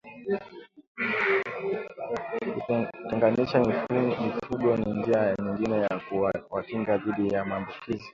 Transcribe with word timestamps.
Kutenganisha 3.03 3.87
mifugo 4.25 4.77
ni 4.77 4.93
njia 4.93 5.35
nyingine 5.43 5.77
ya 5.81 5.99
kuwakinga 6.49 6.97
dhidi 6.97 7.33
ya 7.33 7.45
maambukizi 7.45 8.09